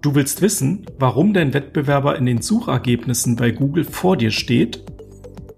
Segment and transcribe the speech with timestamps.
[0.00, 4.84] Du willst wissen, warum dein Wettbewerber in den Suchergebnissen bei Google vor dir steht?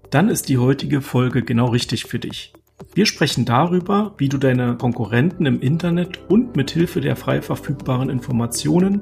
[0.09, 2.51] Dann ist die heutige Folge genau richtig für dich.
[2.95, 8.09] Wir sprechen darüber, wie du deine Konkurrenten im Internet und mit Hilfe der frei verfügbaren
[8.09, 9.01] Informationen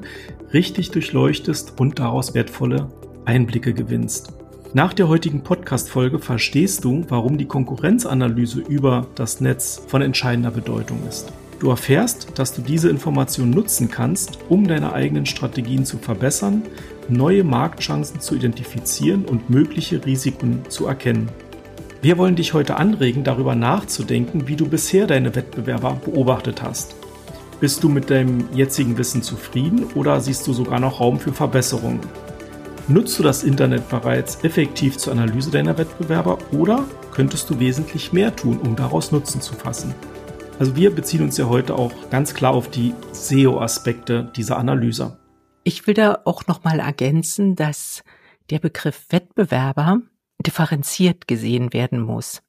[0.54, 2.92] richtig durchleuchtest und daraus wertvolle
[3.24, 4.34] Einblicke gewinnst.
[4.74, 11.00] Nach der heutigen Podcast-Folge verstehst du, warum die Konkurrenzanalyse über das Netz von entscheidender Bedeutung
[11.08, 11.32] ist.
[11.60, 16.64] Du erfährst, dass du diese Information nutzen kannst, um deine eigenen Strategien zu verbessern,
[17.10, 21.30] neue Marktchancen zu identifizieren und mögliche Risiken zu erkennen.
[22.02, 26.96] Wir wollen dich heute anregen, darüber nachzudenken, wie du bisher deine Wettbewerber beobachtet hast.
[27.60, 32.00] Bist du mit deinem jetzigen Wissen zufrieden oder siehst du sogar noch Raum für Verbesserungen?
[32.88, 38.34] Nutzt du das Internet bereits effektiv zur Analyse deiner Wettbewerber oder könntest du wesentlich mehr
[38.34, 39.94] tun, um daraus Nutzen zu fassen?
[40.60, 45.18] Also wir beziehen uns ja heute auch ganz klar auf die SEO-Aspekte dieser Analyse.
[45.64, 48.04] Ich will da auch nochmal ergänzen, dass
[48.50, 50.02] der Begriff Wettbewerber
[50.46, 52.42] differenziert gesehen werden muss.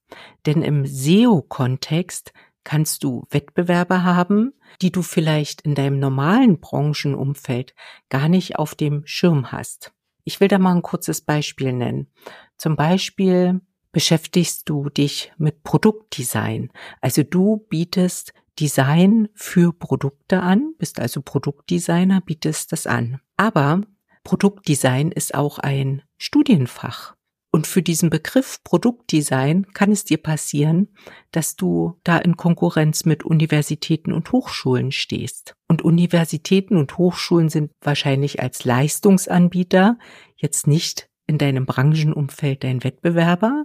[0.45, 2.33] Denn im SEO-Kontext
[2.65, 7.77] kannst du Wettbewerber haben, die du vielleicht in deinem normalen Branchenumfeld
[8.09, 9.93] gar nicht auf dem Schirm hast.
[10.25, 12.09] Ich will da mal ein kurzes Beispiel nennen.
[12.57, 13.61] Zum Beispiel
[13.93, 16.71] beschäftigst du dich mit Produktdesign.
[17.01, 23.21] Also du bietest Design für Produkte an, bist also Produktdesigner, bietest das an.
[23.37, 23.83] Aber
[24.23, 27.15] Produktdesign ist auch ein Studienfach.
[27.53, 30.95] Und für diesen Begriff Produktdesign kann es dir passieren,
[31.33, 35.57] dass du da in Konkurrenz mit Universitäten und Hochschulen stehst.
[35.67, 39.99] Und Universitäten und Hochschulen sind wahrscheinlich als Leistungsanbieter
[40.37, 43.65] jetzt nicht in deinem Branchenumfeld dein Wettbewerber,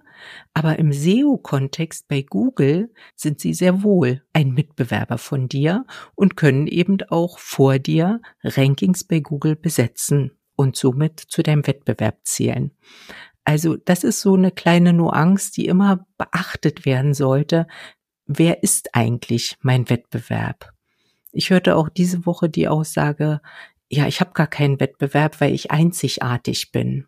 [0.53, 6.67] aber im SEO-Kontext bei Google sind sie sehr wohl ein Mitbewerber von dir und können
[6.67, 12.69] eben auch vor dir Rankings bei Google besetzen und somit zu deinem Wettbewerb zählen.
[13.45, 17.65] Also das ist so eine kleine Nuance, die immer beachtet werden sollte.
[18.27, 20.71] Wer ist eigentlich mein Wettbewerb?
[21.31, 23.41] Ich hörte auch diese Woche die Aussage,
[23.89, 27.07] ja, ich habe gar keinen Wettbewerb, weil ich einzigartig bin.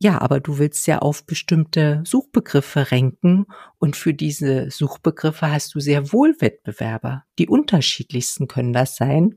[0.00, 3.46] Ja, aber du willst ja auf bestimmte Suchbegriffe renken
[3.78, 7.24] und für diese Suchbegriffe hast du sehr wohl Wettbewerber.
[7.38, 9.34] Die unterschiedlichsten können das sein.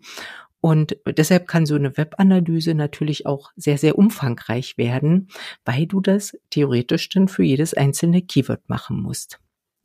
[0.64, 5.30] Und deshalb kann so eine Webanalyse natürlich auch sehr, sehr umfangreich werden,
[5.66, 9.40] weil du das theoretisch dann für jedes einzelne Keyword machen musst.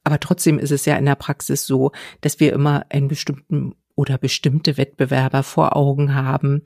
[0.05, 4.19] Aber trotzdem ist es ja in der Praxis so, dass wir immer einen bestimmten oder
[4.19, 6.63] bestimmte Wettbewerber vor Augen haben,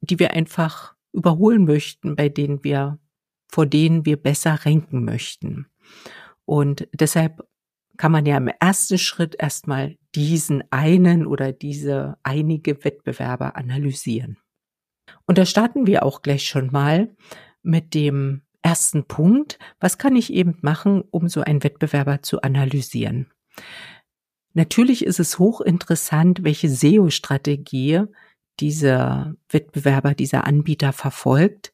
[0.00, 2.98] die wir einfach überholen möchten, bei denen wir
[3.52, 5.66] vor denen wir besser renken möchten.
[6.46, 7.46] Und deshalb
[7.98, 14.38] kann man ja im ersten Schritt erstmal diesen einen oder diese einige Wettbewerber analysieren.
[15.26, 17.14] Und da starten wir auch gleich schon mal
[17.62, 19.58] mit dem ersten Punkt.
[19.78, 23.30] Was kann ich eben machen, um so einen Wettbewerber zu analysieren?
[24.54, 28.04] Natürlich ist es hochinteressant, welche SEO-Strategie
[28.60, 31.72] dieser Wettbewerber, dieser Anbieter verfolgt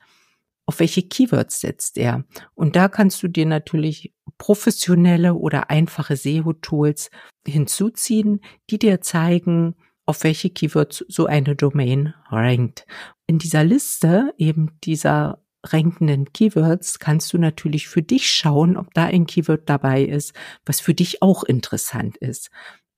[0.69, 2.25] auf welche Keywords setzt er.
[2.55, 7.09] Und da kannst du dir natürlich professionelle oder einfache SEO-Tools
[7.47, 12.85] hinzuziehen, die dir zeigen, auf welche Keywords so eine Domain rankt.
[13.27, 19.07] In dieser Liste eben dieser rankenden Keywords kannst du natürlich für dich schauen, ob da
[19.07, 20.35] ein Keyword dabei ist,
[20.67, 22.51] was für dich auch interessant ist.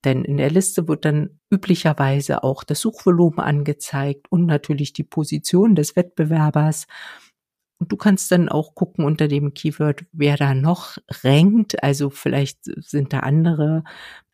[0.04, 5.76] Denn in der Liste wird dann üblicherweise auch das Suchvolumen angezeigt und natürlich die Position
[5.76, 6.86] des Wettbewerbers.
[7.80, 11.82] Und du kannst dann auch gucken unter dem Keyword, wer da noch rankt.
[11.82, 13.84] Also vielleicht sind da andere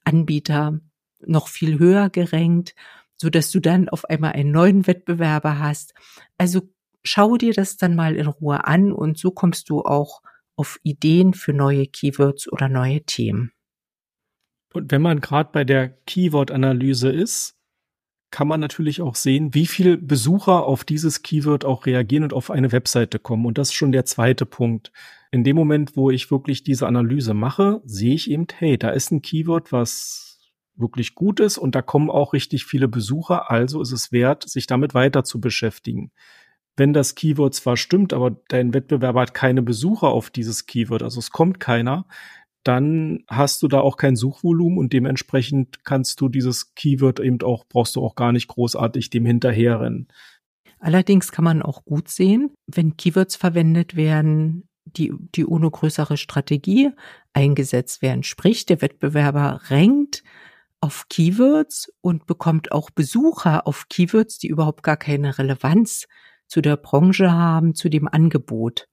[0.05, 0.81] Anbieter
[1.25, 2.75] noch viel höher gerankt,
[3.17, 5.95] so dass du dann auf einmal einen neuen Wettbewerber hast.
[6.37, 6.69] Also
[7.05, 10.23] schau dir das dann mal in Ruhe an und so kommst du auch
[10.57, 13.53] auf Ideen für neue Keywords oder neue Themen.
[14.73, 17.56] Und wenn man gerade bei der Keyword-Analyse ist,
[18.37, 22.51] kann man natürlich auch sehen, wie viele Besucher auf dieses Keyword auch reagieren und auf
[22.51, 23.47] eine Webseite kommen.
[23.47, 24.93] Und das ist schon der zweite Punkt.
[25.31, 29.11] In dem Moment, wo ich wirklich diese Analyse mache, sehe ich eben, hey, da ist
[29.11, 33.93] ein Keyword, was wirklich gut ist und da kommen auch richtig viele Besucher, also ist
[33.93, 36.13] es wert, sich damit weiter zu beschäftigen.
[36.77, 41.21] Wenn das Keyword zwar stimmt, aber dein Wettbewerber hat keine Besucher auf dieses Keyword, also
[41.21, 42.05] es kommt keiner,
[42.67, 47.65] dann hast du da auch kein Suchvolumen und dementsprechend kannst du dieses Keyword eben auch,
[47.69, 50.09] brauchst du auch gar nicht großartig dem hinterherrennen.
[50.79, 56.91] Allerdings kann man auch gut sehen, wenn Keywords verwendet werden, die, die ohne größere Strategie
[57.33, 58.23] eingesetzt werden.
[58.23, 60.23] Sprich, der Wettbewerber rankt
[60.81, 66.07] auf Keywords und bekommt auch Besucher auf Keywords, die überhaupt gar keine Relevanz
[66.47, 68.89] zu der Branche haben, zu dem Angebot.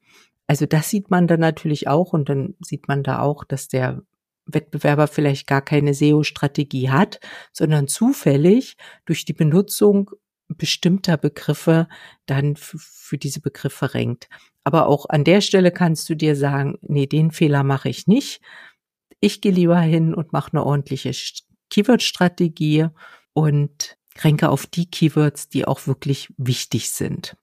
[0.47, 4.01] Also das sieht man dann natürlich auch und dann sieht man da auch, dass der
[4.45, 7.19] Wettbewerber vielleicht gar keine SEO-Strategie hat,
[7.53, 8.75] sondern zufällig
[9.05, 10.11] durch die Benutzung
[10.49, 11.87] bestimmter Begriffe
[12.25, 14.27] dann für diese Begriffe rankt.
[14.63, 18.41] Aber auch an der Stelle kannst du dir sagen, nee, den Fehler mache ich nicht.
[19.19, 21.11] Ich gehe lieber hin und mache eine ordentliche
[21.69, 22.87] Keyword-Strategie
[23.33, 27.35] und renke auf die Keywords, die auch wirklich wichtig sind.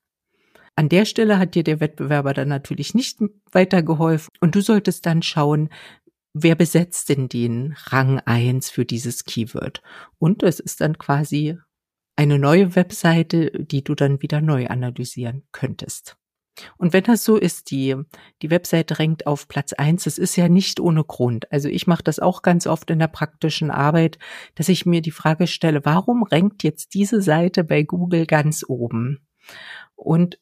[0.76, 3.18] An der Stelle hat dir der Wettbewerber dann natürlich nicht
[3.52, 5.68] weitergeholfen und du solltest dann schauen,
[6.32, 9.82] wer besetzt denn den Rang eins für dieses Keyword?
[10.18, 11.58] Und es ist dann quasi
[12.16, 16.16] eine neue Webseite, die du dann wieder neu analysieren könntest.
[16.76, 17.96] Und wenn das so ist, die,
[18.42, 21.50] die Webseite rankt auf Platz eins, das ist ja nicht ohne Grund.
[21.50, 24.18] Also ich mache das auch ganz oft in der praktischen Arbeit,
[24.54, 29.26] dass ich mir die Frage stelle, warum rankt jetzt diese Seite bei Google ganz oben?
[29.94, 30.38] Und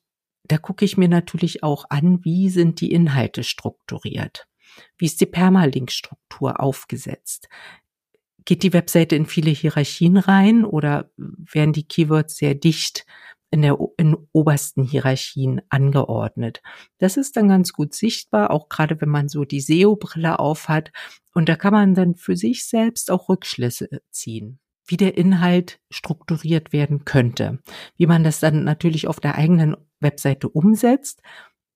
[0.49, 4.47] da gucke ich mir natürlich auch an, wie sind die Inhalte strukturiert?
[4.97, 7.49] Wie ist die Permalink-Struktur aufgesetzt?
[8.45, 13.05] Geht die Webseite in viele Hierarchien rein oder werden die Keywords sehr dicht
[13.51, 16.63] in der in obersten Hierarchien angeordnet?
[16.99, 20.93] Das ist dann ganz gut sichtbar, auch gerade wenn man so die SEO-Brille aufhat.
[21.35, 26.73] Und da kann man dann für sich selbst auch Rückschlüsse ziehen wie der Inhalt strukturiert
[26.73, 27.61] werden könnte.
[27.97, 31.23] Wie man das dann natürlich auf der eigenen Webseite umsetzt,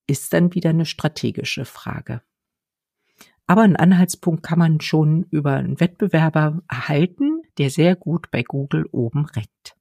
[0.07, 2.21] ist dann wieder eine strategische Frage.
[3.45, 8.85] Aber einen Anhaltspunkt kann man schon über einen Wettbewerber erhalten, der sehr gut bei Google
[8.91, 9.75] oben rankt.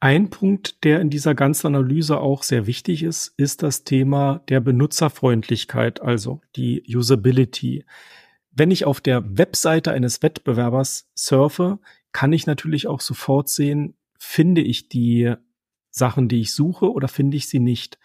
[0.00, 4.60] Ein Punkt, der in dieser ganzen Analyse auch sehr wichtig ist, ist das Thema der
[4.60, 7.84] Benutzerfreundlichkeit, also die Usability.
[8.50, 11.78] Wenn ich auf der Webseite eines Wettbewerbers surfe,
[12.14, 15.34] kann ich natürlich auch sofort sehen, finde ich die
[15.90, 17.98] Sachen, die ich suche oder finde ich sie nicht?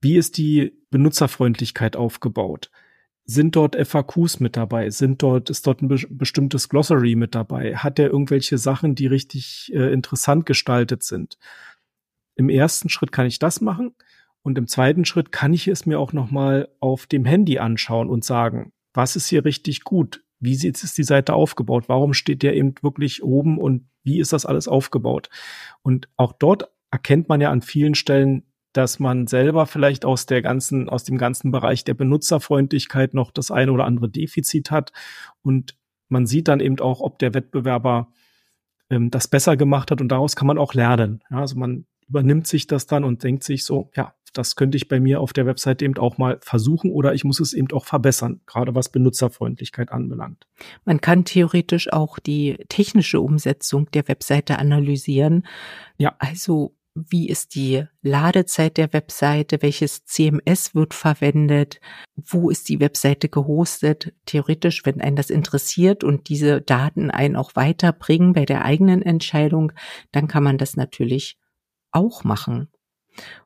[0.00, 2.72] Wie ist die Benutzerfreundlichkeit aufgebaut?
[3.26, 4.88] sind dort FAQs mit dabei?
[4.90, 7.76] Sind dort, ist dort ein be bestimmtes Glossary mit dabei?
[7.76, 11.36] Hat er irgendwelche Sachen, die richtig äh, interessant gestaltet sind?
[12.36, 13.94] Im ersten Schritt kann ich das machen.
[14.42, 18.24] Und im zweiten Schritt kann ich es mir auch nochmal auf dem Handy anschauen und
[18.24, 20.22] sagen, was ist hier richtig gut?
[20.38, 21.84] Wie sieht ist die Seite aufgebaut?
[21.88, 25.30] Warum steht der eben wirklich oben und wie ist das alles aufgebaut?
[25.82, 28.44] Und auch dort erkennt man ja an vielen Stellen
[28.76, 33.50] dass man selber vielleicht aus der ganzen, aus dem ganzen Bereich der Benutzerfreundlichkeit noch das
[33.50, 34.92] eine oder andere Defizit hat.
[35.42, 35.76] Und
[36.08, 38.08] man sieht dann eben auch, ob der Wettbewerber
[38.90, 41.22] ähm, das besser gemacht hat und daraus kann man auch lernen.
[41.30, 44.88] Ja, also man übernimmt sich das dann und denkt sich so, ja, das könnte ich
[44.88, 47.86] bei mir auf der Website eben auch mal versuchen oder ich muss es eben auch
[47.86, 50.46] verbessern, gerade was Benutzerfreundlichkeit anbelangt.
[50.84, 55.46] Man kann theoretisch auch die technische Umsetzung der Webseite analysieren.
[55.96, 56.14] Ja.
[56.18, 61.78] Also wie ist die Ladezeit der Webseite, welches CMS wird verwendet,
[62.14, 64.14] wo ist die Webseite gehostet.
[64.24, 69.72] Theoretisch, wenn einen das interessiert und diese Daten einen auch weiterbringen bei der eigenen Entscheidung,
[70.10, 71.38] dann kann man das natürlich
[71.92, 72.68] auch machen.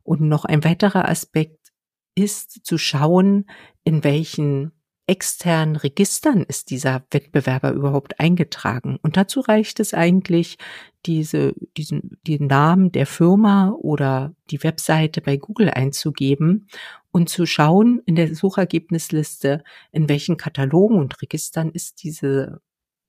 [0.03, 1.73] Und noch ein weiterer Aspekt
[2.15, 3.49] ist zu schauen,
[3.85, 4.73] in welchen
[5.11, 8.97] externen Registern ist dieser Wettbewerber überhaupt eingetragen?
[9.03, 10.57] Und dazu reicht es eigentlich,
[11.05, 16.69] diese, diesen, den Namen der Firma oder die Webseite bei Google einzugeben
[17.11, 22.61] und zu schauen in der Suchergebnisliste, in welchen Katalogen und Registern ist diese,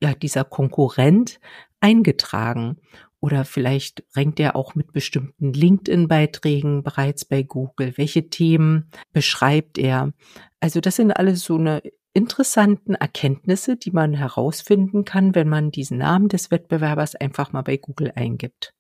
[0.02, 1.40] ja, dieser Konkurrent
[1.82, 2.78] eingetragen.
[3.22, 7.94] Oder vielleicht rankt er auch mit bestimmten LinkedIn-Beiträgen bereits bei Google.
[7.96, 10.12] Welche Themen beschreibt er?
[10.60, 16.00] Also das sind alles so eine interessanten Erkenntnisse, die man herausfinden kann, wenn man diesen
[16.00, 18.74] Namen des Wettbewerbers einfach mal bei Google eingibt.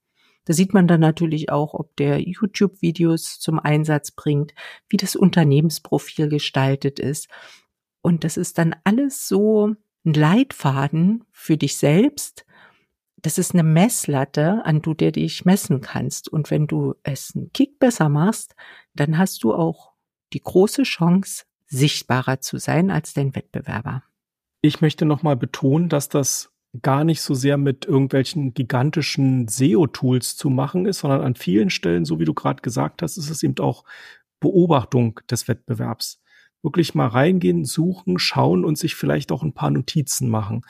[0.45, 4.53] Da sieht man dann natürlich auch, ob der YouTube-Videos zum Einsatz bringt,
[4.89, 7.29] wie das Unternehmensprofil gestaltet ist.
[8.01, 12.45] Und das ist dann alles so ein Leitfaden für dich selbst,
[13.21, 16.29] das ist eine Messlatte, an du dir dich messen kannst.
[16.29, 18.55] Und wenn du es einen Kick besser machst,
[18.93, 19.91] dann hast du auch
[20.33, 24.03] die große Chance, sichtbarer zu sein als dein Wettbewerber.
[24.61, 26.51] Ich möchte nochmal betonen, dass das
[26.81, 32.05] gar nicht so sehr mit irgendwelchen gigantischen SEO-Tools zu machen ist, sondern an vielen Stellen,
[32.05, 33.83] so wie du gerade gesagt hast, ist es eben auch
[34.39, 36.21] Beobachtung des Wettbewerbs.
[36.61, 40.63] Wirklich mal reingehen, suchen, schauen und sich vielleicht auch ein paar Notizen machen.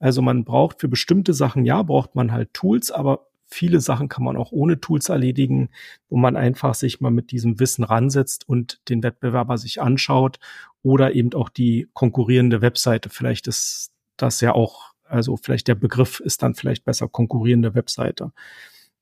[0.00, 4.24] Also man braucht für bestimmte Sachen, ja, braucht man halt Tools, aber viele Sachen kann
[4.24, 5.68] man auch ohne Tools erledigen,
[6.08, 10.38] wo man einfach sich mal mit diesem Wissen ransetzt und den Wettbewerber sich anschaut
[10.82, 13.10] oder eben auch die konkurrierende Webseite.
[13.10, 18.32] Vielleicht ist das ja auch Also vielleicht der Begriff ist dann vielleicht besser konkurrierende Webseite.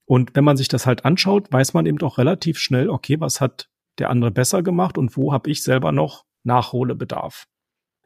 [0.06, 3.40] Und wenn man sich das halt anschaut, weiß man eben doch relativ schnell, okay, was
[3.40, 7.46] hat der andere besser gemacht und wo habe ich selber noch Nachholbedarf.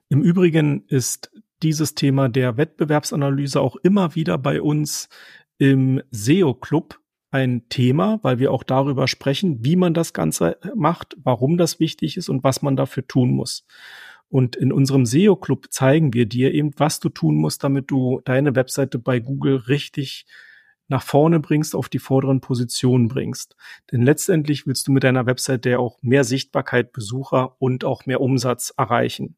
[0.08, 1.30] Im Übrigen ist
[1.62, 5.08] dieses Thema der Wettbewerbsanalyse auch immer wieder bei uns
[5.58, 6.98] im SEO Club
[7.30, 12.16] ein Thema, weil wir auch darüber sprechen, wie man das Ganze macht, warum das wichtig
[12.16, 13.64] ist und was man dafür tun muss.
[14.28, 18.20] Und in unserem SEO Club zeigen wir dir eben, was du tun musst, damit du
[18.24, 20.26] deine Webseite bei Google richtig
[20.88, 23.56] nach vorne bringst, auf die vorderen Positionen bringst.
[23.90, 28.20] Denn letztendlich willst du mit deiner Webseite ja auch mehr Sichtbarkeit, Besucher und auch mehr
[28.20, 29.36] Umsatz erreichen.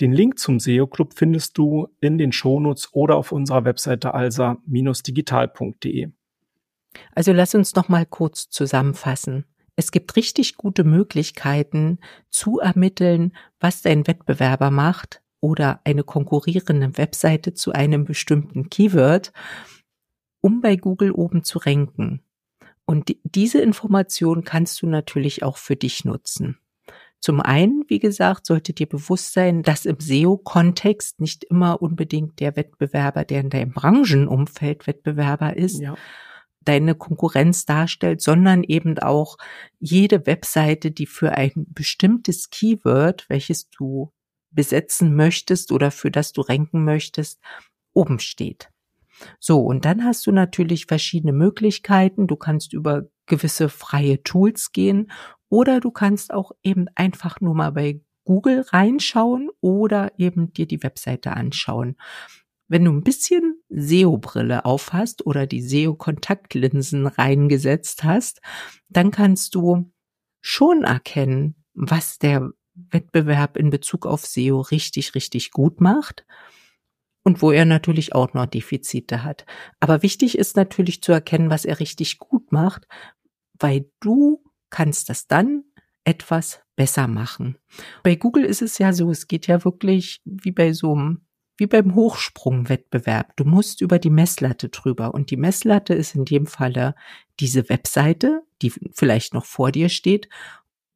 [0.00, 6.08] Den Link zum SEO Club findest du in den Shownotes oder auf unserer Webseite alsa-digital.de.
[7.14, 9.46] Also lass uns noch mal kurz zusammenfassen.
[9.74, 11.98] Es gibt richtig gute Möglichkeiten
[12.30, 19.32] zu ermitteln, was dein Wettbewerber macht oder eine konkurrierende Webseite zu einem bestimmten Keyword,
[20.40, 22.22] um bei Google oben zu ranken.
[22.86, 26.58] Und diese Information kannst du natürlich auch für dich nutzen.
[27.20, 32.56] Zum einen, wie gesagt, sollte dir bewusst sein, dass im SEO-Kontext nicht immer unbedingt der
[32.56, 35.96] Wettbewerber, der in deinem Branchenumfeld Wettbewerber ist, ja
[36.66, 39.38] deine Konkurrenz darstellt, sondern eben auch
[39.78, 44.12] jede Webseite, die für ein bestimmtes Keyword, welches du
[44.50, 47.40] besetzen möchtest oder für das du ranken möchtest,
[47.92, 48.70] oben steht.
[49.38, 52.26] So, und dann hast du natürlich verschiedene Möglichkeiten.
[52.26, 55.10] Du kannst über gewisse freie Tools gehen
[55.48, 60.82] oder du kannst auch eben einfach nur mal bei Google reinschauen oder eben dir die
[60.82, 61.96] Webseite anschauen.
[62.68, 68.40] Wenn du ein bisschen SEO-Brille aufhast oder die SEO-Kontaktlinsen reingesetzt hast,
[68.88, 69.92] dann kannst du
[70.40, 76.26] schon erkennen, was der Wettbewerb in Bezug auf SEO richtig, richtig gut macht
[77.22, 79.46] und wo er natürlich auch noch Defizite hat.
[79.80, 82.86] Aber wichtig ist natürlich zu erkennen, was er richtig gut macht,
[83.58, 85.64] weil du kannst das dann
[86.04, 87.58] etwas besser machen.
[88.02, 91.26] Bei Google ist es ja so, es geht ja wirklich wie bei so einem
[91.58, 93.34] wie beim Hochsprungwettbewerb.
[93.36, 95.14] Du musst über die Messlatte drüber.
[95.14, 96.94] Und die Messlatte ist in dem Falle
[97.40, 100.28] diese Webseite, die vielleicht noch vor dir steht.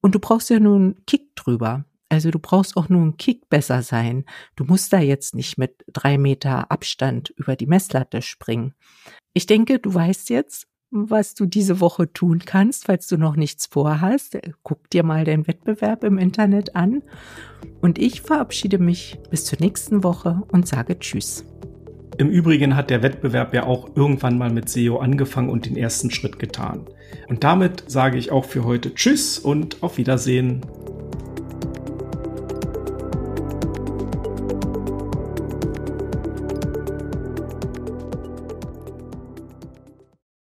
[0.01, 1.85] Und du brauchst ja nur einen Kick drüber.
[2.09, 4.25] Also du brauchst auch nur einen Kick besser sein.
[4.57, 8.75] Du musst da jetzt nicht mit drei Meter Abstand über die Messlatte springen.
[9.33, 13.67] Ich denke, du weißt jetzt, was du diese Woche tun kannst, falls du noch nichts
[13.67, 14.39] vorhast.
[14.63, 17.03] Guck dir mal den Wettbewerb im Internet an.
[17.81, 21.45] Und ich verabschiede mich bis zur nächsten Woche und sage Tschüss.
[22.19, 26.11] Im Übrigen hat der Wettbewerb ja auch irgendwann mal mit SEO angefangen und den ersten
[26.11, 26.87] Schritt getan.
[27.29, 30.61] Und damit sage ich auch für heute Tschüss und auf Wiedersehen.